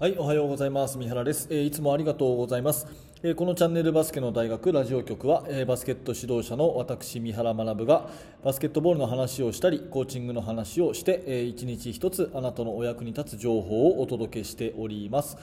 [0.00, 0.96] はい、おはようございます。
[0.96, 1.46] 三原です。
[1.50, 2.86] えーいつもありがとうございます。
[3.22, 8.08] えーこのチャンネルバスケの大学ラジオ局は、えーバスケット指導者の私三原学が
[8.42, 15.36] バスケットボールの話をしたり、コーチングの話をして、えー一日一つあなたのお役に立つ情報をお届けしております。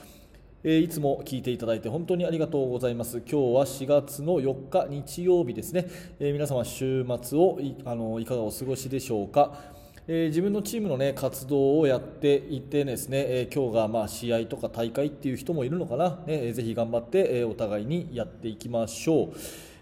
[0.64, 3.18] えーいつも聞いていただいて本当にありがとうございます。
[3.20, 5.86] 今日は4月の4日日曜日ですね。
[6.20, 9.77] えー皆様週末をいあのいかがお過ごしでしょうか？
[10.10, 19.30] えー自分のチームの、ね、活動をやっていてですね、えー今日がまあ試合とか大会っていう人もいるのかな、ね、えーぜひ頑張って、えお互いにやっていきましょう。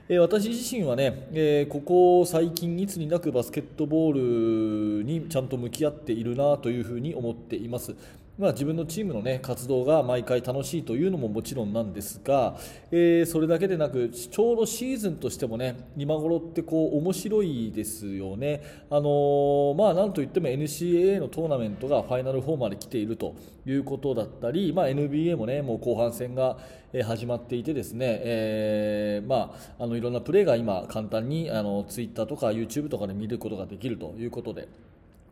[0.10, 7.96] え私自身はね、えここ最近いつになくバスケットボールにちゃんと向き合っているなというふうに思っています。
[8.38, 12.58] まあ、自分のチームの、ね、活動が毎回楽しいというのももちろんなんですが、
[12.92, 23.36] えーそれだけでなくちょうどシーズンとしてもね今頃ってこう面白いですよね、あのーまあ、なんといっても NCAA のトーナメントがファイナル4まで来ていると
[23.66, 26.58] いうことだったり、まあ、NBA もねもう後半戦が
[27.04, 34.68] 始まっていてですね、えーまあ、あのいろんなプレーが今簡単にあの Twitter とか YouTube とかで見ることができるということで。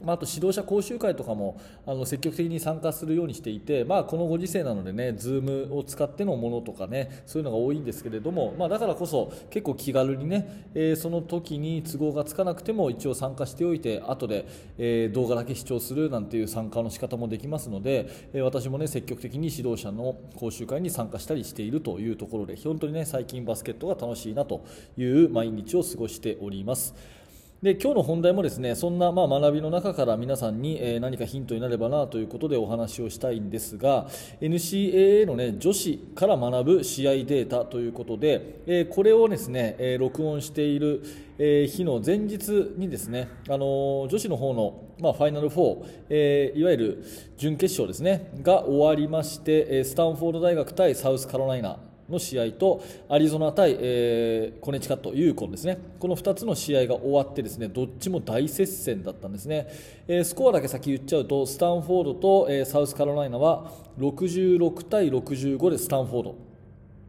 [0.02, 24.66] まあ、あと指導者講習会とかもあの積極的に参加するようにしていて、まあ、このご時世なのでね Zoom を使ってのものとかねそういうのが多いんですけれども、まあ、だからこそ結構気軽にね、えーその時に都合がつかなくても一応参加しておいて後で、えー動画だけ視聴するなんていう参加の仕方もできますので、えー私もね積極的に指導者の講習会に参加したりしているというところで本当にね最近バスケットが楽しいなと
[24.98, 26.94] いう毎日を過ごしております。
[27.64, 34.10] で今日の本題もですねそんなま学びの中から皆さんにえ何かヒントになればなということでお話をしたいんですが
[34.42, 41.04] NCAA の、ね、女子から学ぶ試合データということで、えこれをですね、え録音している、
[41.40, 47.06] え日の前日にですね、あの女子の方の、ま、ファイナル4、えいわゆる
[47.38, 51.78] 準決勝ですねが終わりましてスタンフォード大学対サウスカロライナ
[52.10, 55.78] の試合とアリゾナ対、えーコネチカット、ユーコンですね。
[56.00, 59.68] この2つの試合が終わってですねどっちも大接戦だったんですね、
[60.08, 66.36] えースコアだけ先言っちゃうとスタンフォードと、えーサウスカロライナは66対65でスタンフォード。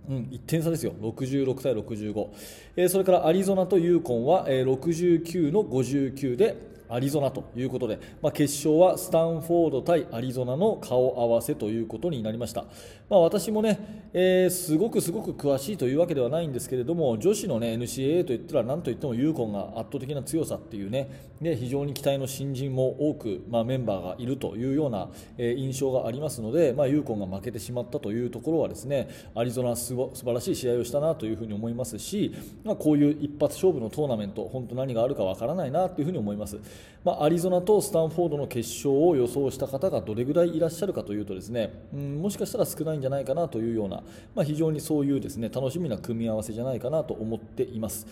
[0.07, 2.29] うん、1点差ですよ、66対65、
[2.77, 12.65] えーそれからアリゾナとユーコンは、えー69の59でアリゾナということで、まあ、決勝はスタンフォード対アリゾナの顔合わせということになりました、
[13.09, 32.35] まあ、私もね、えーすごくすごく詳しいというわけではないんですけれども女子の、ね、NCAA といったら何といってもユーコンが圧倒的な強さっていうねで非常に期待の新人も多く、まあ、メンバーがいるというような、えー印象がありますので、まあ、ユーコンが負けてしまったというところはですねアリゾナす素晴らしい試合をしたなというふうに思いますし、
[32.65, 36.59] まあ、こういう一発勝負のトーナメント本当何があるかわからないなというふうに思います、
[37.05, 44.03] ま、アリゾナとスタンフォードの決勝を予想した方がどれぐらいいらっしゃるかというとですね、うん、もしかしたら少ないんじゃないかなというような、
[44.35, 48.07] まあ、非常にそういうですね楽しみな組み合わせじゃないかなと思っています。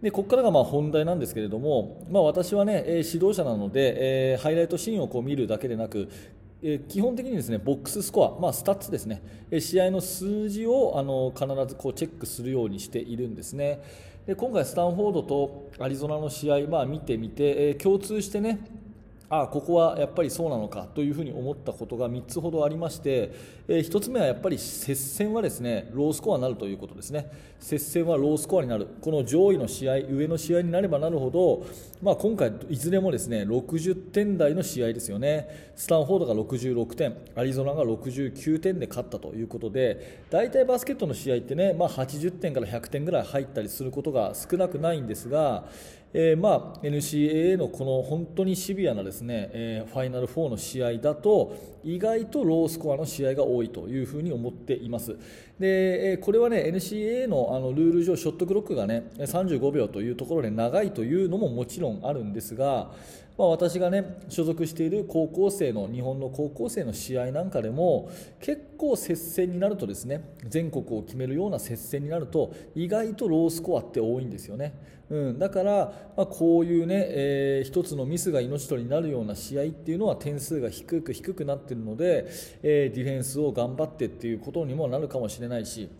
[0.00, 6.08] でここからがま本題なんですけれども、まあ、私はね、え指導者なので、えーハイライトシーンをこう見るだけでなく
[6.62, 13.80] え基本的にですねボックススコア、まあ、スタッツですね、え試合の数字をあの必ずこうチェックするようにしているんですね。
[14.28, 18.58] で今回、スタンフォードとアリゾナの試合、まあ、見てみて、えー共通してね
[19.30, 23.32] あここはやっぱりそうなのかというふうに思ったことが3つほどありまして、
[23.68, 27.30] え1つ目はやっぱり接戦はですねロースコアになるということですね。
[27.60, 28.86] 接戦はロースコアになる。
[29.02, 31.66] この上位の試合上の試合になればなるほど、
[32.00, 35.72] まあ、今回いずれもですね60点台の試合ですよね。
[35.76, 45.64] スタンフォードが66点アリゾナが69点で勝ったということで大体バスケットの試合ってね、まあ、80点から100点ぐらい入ったりすることが少なくないんですが
[46.14, 55.16] えーまあ、NCAA のこの本当にシビアなですね、えーファイナル4の試合だと意外とロースコアの試合が多いというふうに思っています。
[55.58, 62.90] で、えーこれはね NCAA のあのルール上ショットクロックがね35秒というところで長いというのももちろんあるんですが
[63.38, 68.10] まあ、私がね所属している高校生の日本の高校生の試合なんかでも
[68.40, 74.74] 結構接戦になるとですね全国を決めるような接戦になると意外とロースコアって多いんですよね、
[75.08, 82.26] うん、だから、まあ、こういうね、えー一つのミスが命取りになるような試合っていうのは点数が低く低くなってるので、
[82.62, 85.90] えーディフェンスを頑張ってっていうことにもなるかもしれないし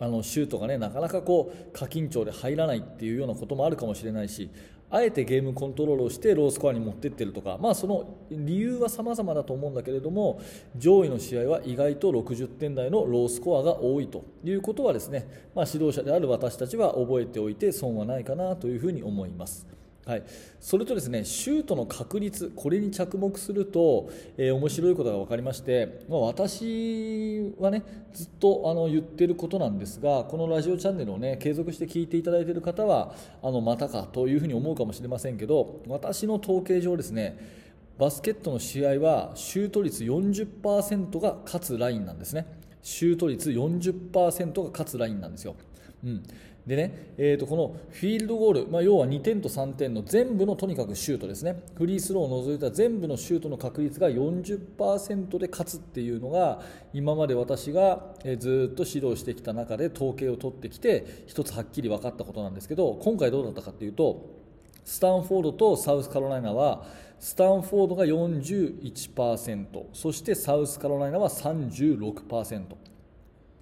[0.00, 4.50] あのシュートがねなかなかこう過緊張で入らないっていうようなこともあるかもしれないし
[4.90, 10.40] あえてゲームコントロールをしてロースコアに持っていってるとか、まあ、その理由は様々だと思うんだけれども
[10.76, 19.79] 上位の試合は意外と60点台のロースコアが多いということはですね、まあ、指導者である私たちは覚えておいて損はないかなというふうに思います。
[20.10, 20.24] はい、
[20.58, 37.38] それとですねシュートの確率これに着目すると、えー、面白いことが分かりまして、まあ、私はねずっとあの言ってることなんですがこのラジオチャンネルをね継続して聞いていただいている方はあのまたかというふうに思うかもしれませんけど私の統計上ですね
[37.96, 42.46] バスケットの試合はシュート率40%が勝つラインなんですね。
[42.82, 45.54] シュート率40%が勝つラインなんですよ、
[46.04, 46.22] うん、
[46.66, 51.62] でね、えー、とこのフィールドゴール、まあ、要は2点と3点の全部のとにかくシュートですね。
[51.74, 56.60] フリースローを除いた全部のシュートの確率が40%で勝つっていうのが
[56.92, 64.30] 今まで私がずっと指導してきた中で統計を取ってきて一つはっきり分かったことなんですけど今回どうだったかっていうと
[64.84, 66.84] スタンフォードとサウスカロライナは
[67.18, 72.64] スタンフォードが41%そしてサウスカロライナは36%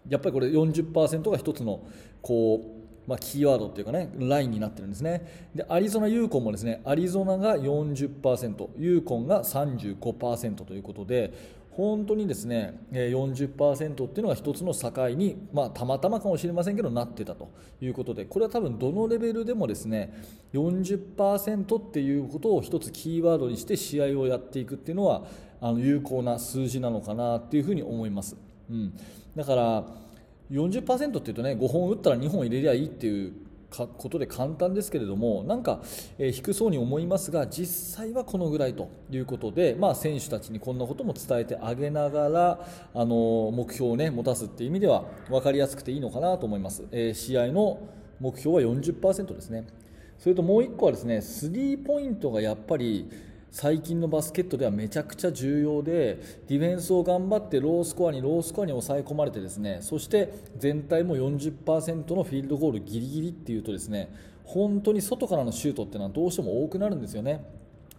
[0.09, 1.87] やっぱりこれ40%が一つの
[2.23, 2.78] こう
[3.09, 11.33] まあ、キーワードっていうかねラインになってるんですねでアリゾナユーコンもですねアリゾナが40%ユーコンが35%ということで
[11.71, 17.51] 本当にですね40%っていうのが一つの境に、まあ、たまたまかもしれませんけどなってたと
[17.81, 20.13] いうことでこれは多分どのレベルでもですね
[20.53, 25.23] 40%っていうことを一つキーワードにして試合をやっていくっていうのは
[25.61, 28.37] あの有効な数字なのかなっていうふうに思います。
[28.71, 28.93] うん、
[29.35, 29.85] だから
[30.51, 33.33] 40%っていうとね5本打ったら2本入れりゃいいっていう
[33.71, 35.83] ことで簡単ですけれどもなんか、
[36.19, 47.79] え、低そうに思いますが実際はこのぐらいということで、まあ、選手たちにこんなことも伝えてあげながら、あの目標を、ね、持たすっていう意味では分かりやすくていいのかなと思います、えー、試合の
[48.21, 49.67] 目標は40%ですね。
[50.19, 53.09] それともう1個はですねスリーポイントがやっぱり
[53.51, 56.19] 最近のバスケットではめちゃくちゃ重要で
[56.49, 64.15] ディフェンスを頑張ってロースコアにロースコアに抑え込まれてですねそして全体も40%のフィールドゴールギリギリっていうとですね
[64.45, 67.45] 本当に外からのシュートっていうのはどうしても多くなるんですよね。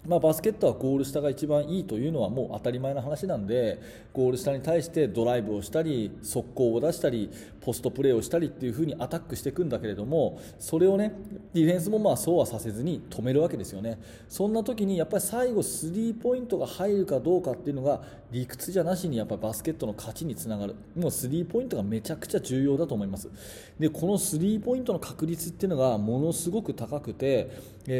[0.08, 3.82] まあ、バスケットはゴール下が一番いいというのはもう当たり前の話なんで
[4.14, 7.30] ゴール下に対してドライブをしたり速攻を出したり
[7.62, 11.14] ポストプレーをしたりっていう風にアタックしていくんだけれどもそれをね
[11.54, 14.00] ディフェンスもまあそうはさせずに止めるわけですよね。
[14.30, 18.02] そんな時にやっぱり最後スリーポイントが入るかどうかっていうのが
[18.32, 20.76] 理屈じゃなしにやっぱバスケットの勝ちにつながる。
[20.96, 23.30] もうスリーポイントがめちゃくちゃ重要だと思います。
[23.78, 27.50] でこのスリーポイントの確率っていうのがものすごく高くて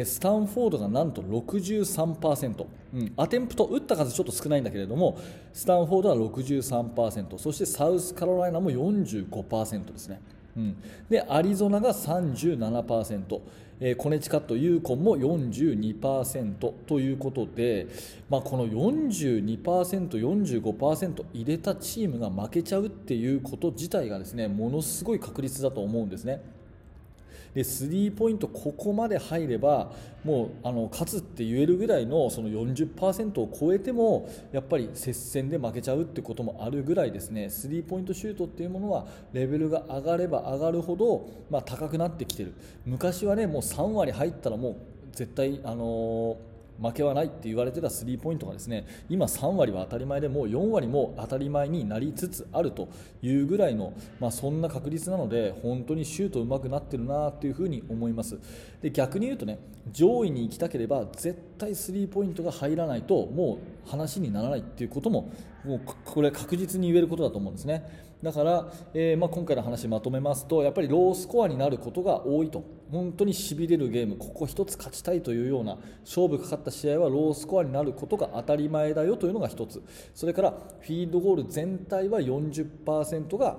[0.04, 5.18] スタンフォードがなんと63%、うん、アテンプト打った数ちょっと少ないんだけれども
[5.52, 10.20] スタンフォードは63%そしてサウスカロライナも45%ですね、
[10.56, 10.76] うん、
[11.08, 13.40] でアリゾナが37%、
[13.80, 17.88] えー、コネチカットユーコンも42%ということで、
[18.28, 26.59] まあ、この 42%45% 入れたチームが負けちゃうっていうこと自体がですねものすごい確率だと思うんですね。
[27.54, 29.92] でスリーポイントここまで入れば
[30.24, 37.50] もうあの勝つって言えるぐらいのその40%を超えてもやっぱり接戦で負けちゃうってこともあるぐらいですね。
[37.50, 42.54] スリーポイントシュートっていうものはレベルが上がれば上がるほど、まあ、高くなってきてる。
[42.86, 44.76] 昔はねもう3割入ったらもう
[45.12, 46.49] 絶対あのー
[46.80, 52.88] 負けはないって言われてたスリーポイントがですね今3割は当たり前でもう4割も当たり前になりつつあると
[53.22, 58.38] いうぐらいの、まあ、そんな確率なので本当にシュート上手くなってるなというふうに思います。
[58.82, 59.58] で逆に言うとね
[59.92, 65.32] 上位に行きたければ絶対スリーポイントが入らないともう話にならないっていうことも
[65.64, 68.09] もうこれ確実に言えることだと思うんですね。
[68.22, 79.82] だから、えー、まあ、今回の話まとめますとやっぱりロースコアになることが多いと本当にしびれるゲームここ1つ勝ちたいというような勝負かかった試合はロースコアになることが当たり前だよというのが1つ
[80.14, 83.58] それからフィールドゴール全体は40%が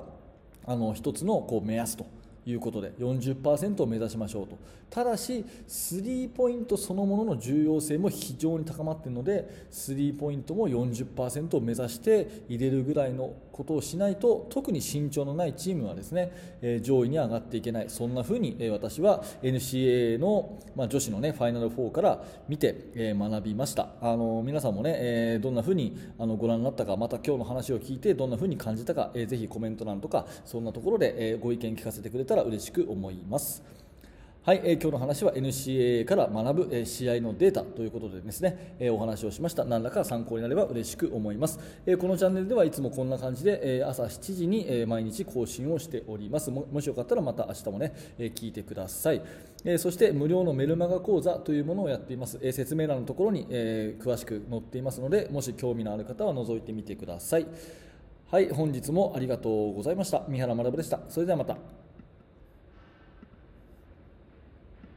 [0.65, 2.20] あの1つのこう目安と。
[2.45, 4.57] いうことで40%を目指しましょうと。
[4.89, 16.31] ただしスリーポイントそのものの重要性も非常に高まっているのでスリーポイントも40%を目指して入れるぐらいのことをしないと特に身長のないチームはですね、
[16.61, 17.89] え、上位に上がっていけない。
[17.89, 23.89] そんな風に、え、私は NCAA の、まあ、女子の、ね、ファイナル4から見て、え、学びました。
[24.01, 33.61] あの皆さんもね、えどんな風にあのご覧になったかまた今日の話を聞いてどんな風に感じたか、えー、ぜひコメント欄とかそんなところで、えご意見聞かせてくれたら嬉しく思います。
[34.43, 39.65] はい、えー、今日の話は NCAA から学ぶ、えー、試合のデータということでですね、えー、お話をしました。
[39.65, 46.49] 何らか参考になれば嬉しく思います、えー、このチャンネルではいつもこんな感じで、えー、朝7時に、えー、毎日更新をしております。
[46.49, 49.21] ももしよかったらまた明日もね、えー、聞いてください、
[49.63, 57.45] えー、そして無料のメルマガ講座というものをやっています、えー、説明欄のところに、えー、詳しく載っていますのでもし興味のある方は覗いてみてください。
[58.31, 60.23] はい本日もありがとうございました。
[60.27, 61.01] 三原学でした。
[61.09, 61.57] それではまた。